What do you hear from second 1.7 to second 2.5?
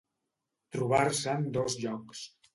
llocs.